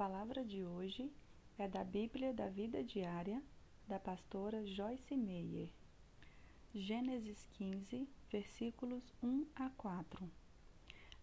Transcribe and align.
Palavra 0.00 0.42
de 0.42 0.64
hoje 0.64 1.12
é 1.58 1.68
da 1.68 1.84
Bíblia 1.84 2.32
da 2.32 2.48
Vida 2.48 2.82
Diária 2.82 3.42
da 3.86 3.98
pastora 3.98 4.64
Joyce 4.64 5.14
Meyer. 5.14 5.68
Gênesis 6.74 7.46
15, 7.52 8.08
versículos 8.30 9.04
1 9.22 9.46
a 9.54 9.68
4. 9.68 10.26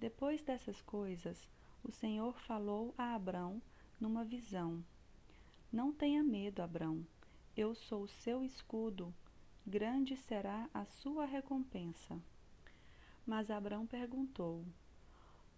Depois 0.00 0.42
dessas 0.42 0.82
coisas, 0.82 1.48
o 1.84 1.92
Senhor 1.92 2.36
falou 2.40 2.92
a 2.98 3.14
Abrão 3.14 3.62
numa 4.00 4.24
visão: 4.24 4.84
Não 5.72 5.92
tenha 5.92 6.24
medo, 6.24 6.60
Abrão, 6.60 7.06
eu 7.56 7.76
sou 7.76 8.02
o 8.02 8.08
seu 8.08 8.42
escudo, 8.42 9.14
grande 9.64 10.16
será 10.16 10.68
a 10.74 10.84
sua 10.84 11.26
recompensa. 11.26 12.20
Mas 13.24 13.52
Abrão 13.52 13.86
perguntou: 13.86 14.64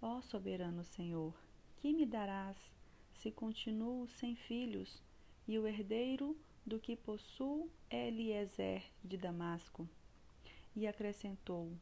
Ó 0.02 0.20
soberano 0.20 0.84
Senhor, 0.84 1.32
que 1.78 1.94
me 1.94 2.04
darás 2.04 2.75
se 3.16 3.30
continuo 3.30 4.06
sem 4.08 4.36
filhos 4.36 5.02
e 5.48 5.58
o 5.58 5.66
herdeiro 5.66 6.36
do 6.64 6.78
que 6.78 6.96
possuo 6.96 7.70
é 7.88 8.08
Eliezer 8.08 8.84
de 9.02 9.16
Damasco? 9.16 9.88
E 10.74 10.86
acrescentou: 10.86 11.72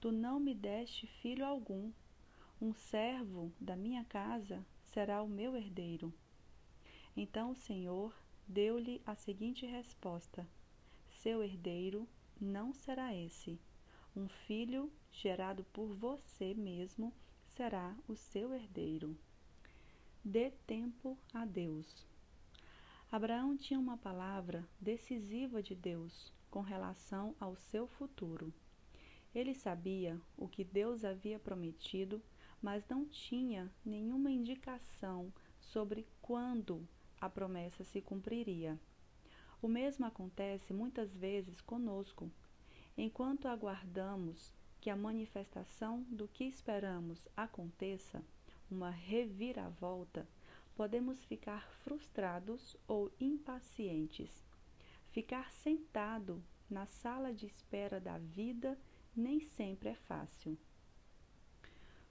Tu 0.00 0.12
não 0.12 0.38
me 0.38 0.54
deste 0.54 1.06
filho 1.06 1.44
algum. 1.44 1.90
Um 2.60 2.72
servo 2.74 3.52
da 3.60 3.76
minha 3.76 4.04
casa 4.04 4.64
será 4.84 5.22
o 5.22 5.28
meu 5.28 5.56
herdeiro. 5.56 6.12
Então 7.16 7.50
o 7.50 7.56
Senhor 7.56 8.14
deu-lhe 8.46 9.00
a 9.06 9.14
seguinte 9.14 9.64
resposta: 9.66 10.46
Seu 11.10 11.42
herdeiro 11.42 12.06
não 12.40 12.72
será 12.72 13.14
esse. 13.14 13.58
Um 14.14 14.28
filho 14.28 14.92
gerado 15.10 15.64
por 15.72 15.94
você 15.94 16.54
mesmo 16.54 17.12
será 17.48 17.96
o 18.06 18.14
seu 18.14 18.54
herdeiro. 18.54 19.16
Dê 20.28 20.50
tempo 20.66 21.16
a 21.32 21.44
Deus. 21.44 22.04
Abraão 23.12 23.56
tinha 23.56 23.78
uma 23.78 23.96
palavra 23.96 24.68
decisiva 24.80 25.62
de 25.62 25.72
Deus 25.72 26.32
com 26.50 26.62
relação 26.62 27.32
ao 27.38 27.54
seu 27.54 27.86
futuro. 27.86 28.52
Ele 29.32 29.54
sabia 29.54 30.20
o 30.36 30.48
que 30.48 30.64
Deus 30.64 31.04
havia 31.04 31.38
prometido, 31.38 32.20
mas 32.60 32.84
não 32.88 33.06
tinha 33.06 33.72
nenhuma 33.84 34.28
indicação 34.28 35.32
sobre 35.60 36.04
quando 36.20 36.84
a 37.20 37.30
promessa 37.30 37.84
se 37.84 38.00
cumpriria. 38.00 38.76
O 39.62 39.68
mesmo 39.68 40.06
acontece 40.06 40.72
muitas 40.72 41.14
vezes 41.14 41.60
conosco. 41.60 42.28
Enquanto 42.98 43.46
aguardamos 43.46 44.52
que 44.80 44.90
a 44.90 44.96
manifestação 44.96 46.02
do 46.10 46.26
que 46.26 46.42
esperamos 46.42 47.28
aconteça, 47.36 48.24
uma 48.70 48.90
reviravolta, 48.90 50.28
podemos 50.74 51.24
ficar 51.24 51.70
frustrados 51.84 52.76
ou 52.86 53.12
impacientes. 53.20 54.30
Ficar 55.10 55.50
sentado 55.52 56.42
na 56.68 56.86
sala 56.86 57.32
de 57.32 57.46
espera 57.46 58.00
da 58.00 58.18
vida 58.18 58.78
nem 59.14 59.40
sempre 59.40 59.88
é 59.88 59.94
fácil. 59.94 60.58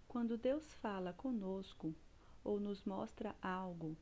Quando 0.08 0.38
Deus 0.38 0.74
fala 0.76 1.14
conosco 1.14 1.94
ou 2.44 2.60
nos 2.60 2.84
mostra 2.84 3.36
algo, 3.42 3.98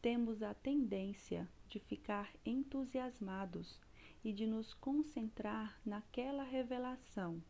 temos 0.00 0.42
a 0.42 0.52
tendência 0.52 1.48
de 1.68 1.80
ficar 1.80 2.30
entusiasmados 2.44 3.80
e 4.22 4.32
de 4.32 4.46
nos 4.46 4.74
concentrar 4.74 5.80
naquela 5.84 6.44
revelação. 6.44 7.42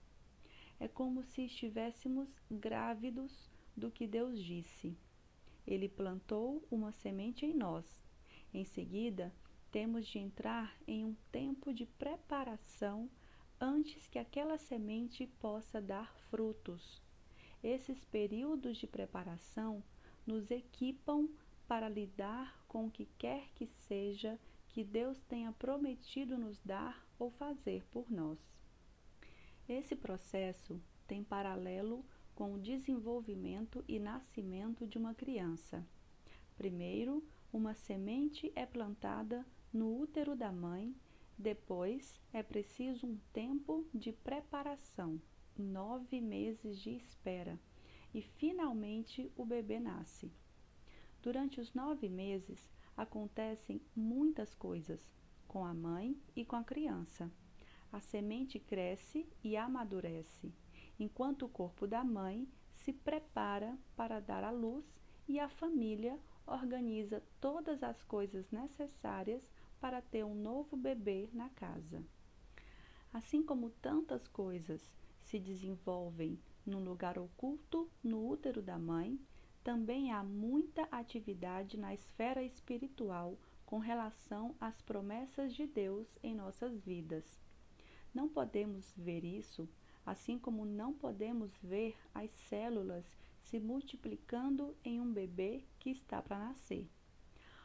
É 0.79 0.89
como 0.89 1.23
se 1.23 1.43
estivéssemos 1.43 2.29
grávidos 2.51 3.51
do 3.77 3.91
que 3.91 4.07
Deus 4.07 4.43
disse. 4.43 4.97
Ele 5.67 5.89
plantou 5.89 6.63
uma 6.71 6.93
semente 6.93 7.47
em 7.47 7.55
nós. 7.55 8.05
Em 8.53 8.65
seguida, 8.65 9.33
temos 9.71 10.07
de 10.07 10.19
entrar 10.19 10.77
em 10.87 11.05
um 11.05 11.15
tempo 11.33 11.73
de 11.73 11.87
preparação 11.87 13.11
antes 13.61 14.07
que 14.07 14.19
aquela 14.19 14.59
semente 14.59 15.27
possa 15.41 15.81
dar 15.81 16.15
frutos. 16.31 17.03
Esses 17.63 18.05
períodos 18.05 18.77
de 18.77 18.87
preparação 18.87 19.83
nos 20.27 20.51
equipam 20.51 21.29
para 21.67 21.89
lidar 21.89 22.63
com 22.69 22.87
o 22.87 22.91
que 22.91 23.07
quer 23.19 23.49
que 23.55 23.67
seja 23.67 24.39
que 24.69 24.85
Deus 24.85 25.23
tenha 25.23 25.53
prometido 25.53 26.37
nos 26.37 26.61
dar 26.61 27.07
ou 27.19 27.31
fazer 27.31 27.85
por 27.91 28.11
nós. 28.11 28.39
Esse 29.69 29.97
processo 29.97 30.81
tem 31.07 31.25
paralelo 31.25 32.05
com 32.35 32.55
o 32.55 32.59
desenvolvimento 32.59 33.85
e 33.87 33.99
nascimento 33.99 34.87
de 34.87 34.99
uma 34.99 35.15
criança. 35.15 35.87
Primeiro, 36.57 37.25
uma 37.53 37.75
semente 37.75 38.53
é 38.55 38.67
plantada 38.67 39.47
no 39.73 40.01
útero 40.01 40.35
da 40.35 40.51
mãe, 40.51 40.95
depois 41.39 42.21
é 42.33 42.43
preciso 42.43 43.07
um 43.07 43.19
tempo 43.33 43.87
de 43.95 44.13
preparação, 44.13 45.21
nove 45.57 46.21
meses 46.21 46.81
de 46.81 46.91
espera, 46.91 47.59
e 48.13 48.23
finalmente 48.23 49.31
o 49.37 49.45
bebê 49.45 49.79
nasce. 49.81 50.33
Durante 51.23 51.61
os 51.61 51.73
nove 51.75 52.09
meses 52.09 52.69
acontecem 52.97 53.81
muitas 53.95 54.55
coisas 54.55 55.09
com 55.49 55.65
a 55.65 55.75
mãe 55.75 56.17
e 56.37 56.45
com 56.45 56.57
a 56.57 56.65
criança. 56.65 57.31
A 57.93 58.01
semente 58.01 58.59
cresce 58.59 59.27
e 59.43 59.57
amadurece 59.57 60.53
enquanto 60.99 61.47
o 61.47 61.49
corpo 61.49 61.87
da 61.87 62.05
mãe 62.05 62.49
se 62.73 62.93
prepara 62.93 63.77
para 63.97 64.21
dar 64.21 64.45
à 64.45 64.51
luz 64.51 64.85
e 65.27 65.41
a 65.41 65.49
família 65.49 66.19
organiza 66.47 67.23
todas 67.41 67.83
as 67.83 68.03
coisas 68.03 68.51
necessárias 68.51 69.43
para 69.81 70.03
ter 70.03 70.25
um 70.25 70.35
novo 70.35 70.77
bebê 70.77 71.29
na 71.33 71.49
casa. 71.51 72.03
Assim 73.13 73.43
como 73.43 73.71
tantas 73.71 74.27
coisas 74.27 74.93
se 75.23 75.39
desenvolvem 75.39 76.39
num 76.67 76.83
lugar 76.83 77.19
oculto 77.19 77.91
no 78.03 78.29
útero 78.29 78.63
da 78.63 78.79
mãe, 78.79 79.19
também 79.63 80.13
há 80.13 80.23
muita 80.23 80.83
atividade 80.91 81.79
na 81.79 81.95
esfera 81.95 82.43
espiritual 82.43 83.39
com 83.65 83.79
relação 83.79 84.55
às 84.61 84.81
promessas 84.83 85.55
de 85.55 85.67
Deus 85.67 86.19
em 86.23 86.35
nossas 86.35 86.79
vidas. 86.81 87.25
Não 88.13 88.29
podemos 88.29 88.93
ver 88.97 89.25
isso 89.25 89.69
assim 90.05 90.39
como 90.39 90.65
não 90.65 90.93
podemos 90.93 91.51
ver 91.63 91.97
as 92.15 92.31
células 92.49 93.05
se 93.43 93.59
multiplicando 93.61 94.75
em 94.85 95.01
um 95.01 95.13
bebê 95.13 95.65
que 95.79 95.91
está 95.91 96.21
para 96.21 96.39
nascer. 96.39 96.89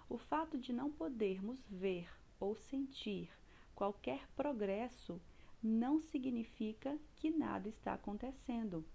O 0.09 0.17
fato 0.17 0.57
de 0.57 0.73
não 0.73 0.91
podermos 0.91 1.59
ver 1.69 2.09
ou 2.39 2.55
sentir 2.55 3.29
qualquer 3.75 4.27
progresso 4.35 5.21
não 5.61 6.01
significa 6.01 6.97
que 7.15 7.29
nada 7.29 7.69
está 7.69 7.93
acontecendo. 7.93 8.85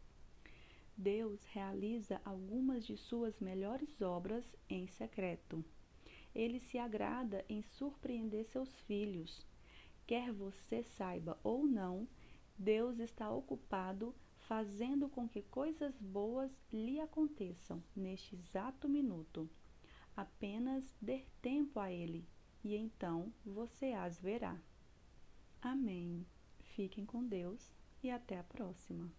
Deus 0.97 1.45
realiza 1.47 2.21
algumas 2.25 2.87
de 2.87 2.97
suas 2.97 3.41
melhores 3.41 4.01
obras 4.01 4.45
em 4.69 4.87
secreto. 4.87 5.65
Ele 6.35 6.61
se 6.61 6.79
agrada 6.79 7.45
em 7.49 7.63
surpreender 7.63 8.45
seus 8.47 8.69
filhos. 8.81 9.47
Quer 10.07 10.33
você 10.33 10.83
saiba 10.83 11.39
ou 11.43 11.67
não, 11.67 12.07
Deus 12.57 12.99
está 12.99 13.31
ocupado 13.31 14.15
fazendo 14.39 15.09
com 15.09 15.29
que 15.29 15.43
coisas 15.43 15.99
boas 15.99 16.51
lhe 16.73 17.01
aconteçam 17.01 17.83
neste 17.95 18.37
exato 18.37 18.89
minuto. 18.89 19.49
Apenas 20.17 20.95
dê 21.01 21.25
tempo 21.41 21.81
a 21.81 21.91
Ele 21.91 22.27
e 22.63 22.77
então 22.77 23.33
você 23.45 23.93
as 23.93 24.21
verá. 24.21 24.61
Amém. 25.61 26.27
Fiquem 26.61 27.05
com 27.05 27.27
Deus 27.27 27.73
e 28.03 28.11
até 28.11 28.39
a 28.39 28.45
próxima. 28.45 29.11